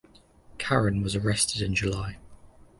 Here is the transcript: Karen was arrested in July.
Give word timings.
Karen 0.57 1.03
was 1.03 1.15
arrested 1.15 1.61
in 1.61 1.75
July. 1.75 2.17